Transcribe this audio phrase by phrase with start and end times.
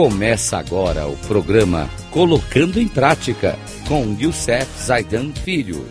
[0.00, 3.58] Começa agora o programa Colocando em Prática
[3.88, 5.84] com Youssef Zaidan Filho.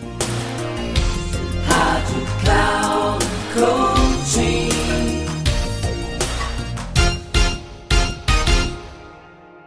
[1.66, 4.68] Rádio Cloud Coaching.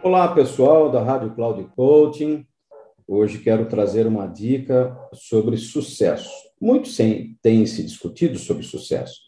[0.02, 2.44] Olá pessoal da Rádio Cloud Coaching.
[3.06, 6.32] Hoje quero trazer uma dica sobre sucesso.
[6.60, 6.88] Muito
[7.40, 9.20] tem se discutido sobre sucesso.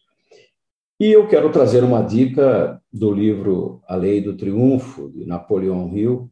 [0.98, 6.30] E eu quero trazer uma dica do livro A Lei do Triunfo, de Napoleão Hill,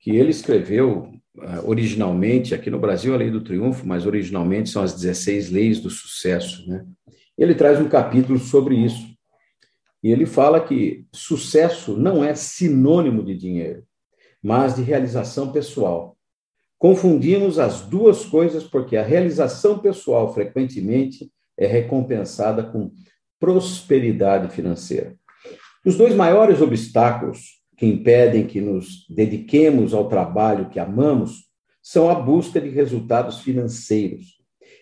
[0.00, 4.82] que ele escreveu eh, originalmente, aqui no Brasil, a Lei do Triunfo, mas originalmente são
[4.82, 6.68] as 16 leis do sucesso.
[6.68, 6.84] Né?
[7.38, 9.14] Ele traz um capítulo sobre isso.
[10.02, 13.84] E ele fala que sucesso não é sinônimo de dinheiro,
[14.42, 16.16] mas de realização pessoal.
[16.78, 22.92] Confundimos as duas coisas porque a realização pessoal frequentemente é recompensada com
[23.38, 25.14] prosperidade financeira.
[25.84, 31.46] Os dois maiores obstáculos que impedem que nos dediquemos ao trabalho que amamos
[31.82, 34.36] são a busca de resultados financeiros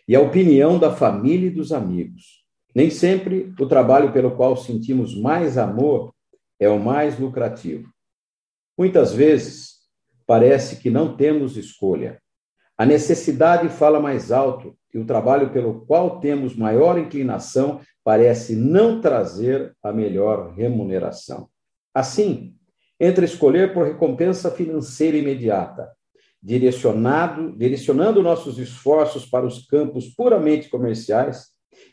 [0.08, 2.44] e a opinião da família e dos amigos.
[2.74, 6.14] Nem sempre o trabalho pelo qual sentimos mais amor
[6.58, 7.88] é o mais lucrativo.
[8.76, 9.74] Muitas vezes
[10.26, 12.20] parece que não temos escolha.
[12.76, 19.00] A necessidade fala mais alto e o trabalho pelo qual temos maior inclinação parece não
[19.00, 21.48] trazer a melhor remuneração.
[21.92, 22.54] Assim,
[23.00, 25.90] entre escolher por recompensa financeira imediata,
[26.40, 31.48] direcionado, direcionando nossos esforços para os campos puramente comerciais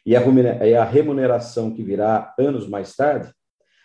[0.05, 3.33] e a remuneração que virá anos mais tarde,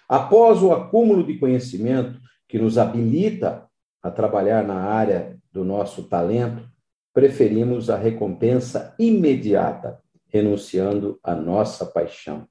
[0.09, 3.67] após o acúmulo de conhecimento que nos habilita
[4.03, 6.69] a trabalhar na área do nosso talento,
[7.17, 12.47] preferimos a recompensa imediata, renunciando à nossa paixão.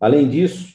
[0.00, 0.74] Além disso,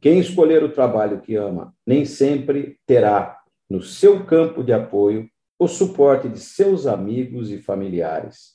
[0.00, 3.38] quem escolher o trabalho que ama nem sempre terá
[3.68, 5.28] no seu campo de apoio
[5.58, 8.54] o suporte de seus amigos e familiares.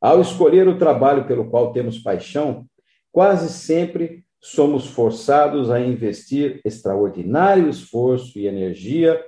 [0.00, 2.66] Ao escolher o trabalho pelo qual temos paixão,
[3.10, 9.20] quase sempre somos forçados a investir extraordinário esforço e energia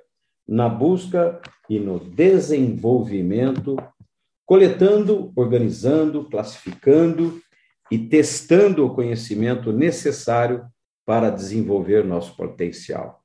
[0.51, 3.77] na busca e no desenvolvimento,
[4.45, 7.41] coletando, organizando, classificando
[7.89, 10.67] e testando o conhecimento necessário
[11.07, 13.25] para desenvolver nosso potencial.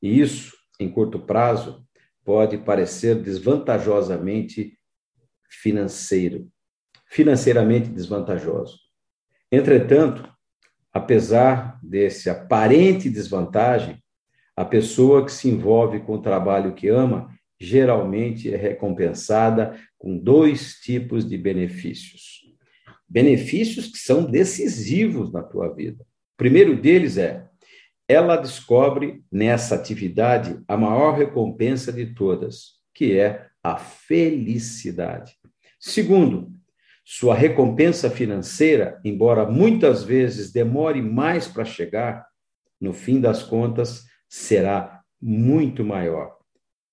[0.00, 1.84] E isso, em curto prazo,
[2.24, 4.78] pode parecer desvantajosamente
[5.48, 6.48] financeiro,
[7.06, 8.78] financeiramente desvantajoso.
[9.50, 10.32] Entretanto,
[10.92, 14.01] apesar desse aparente desvantagem,
[14.56, 17.30] a pessoa que se envolve com o trabalho que ama
[17.60, 22.42] geralmente é recompensada com dois tipos de benefícios.
[23.08, 26.02] Benefícios que são decisivos na tua vida.
[26.02, 27.46] O primeiro deles é
[28.08, 35.32] ela descobre nessa atividade a maior recompensa de todas, que é a felicidade.
[35.78, 36.52] Segundo,
[37.04, 42.26] sua recompensa financeira, embora muitas vezes demore mais para chegar,
[42.80, 46.38] no fim das contas, será muito maior.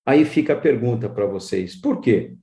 [0.04, 2.34] Aí fica a pergunta para vocês: por quê?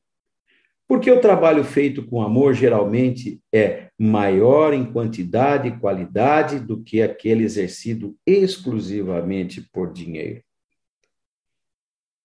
[0.87, 7.01] Porque o trabalho feito com amor geralmente é maior em quantidade e qualidade do que
[7.01, 10.41] aquele exercido exclusivamente por dinheiro.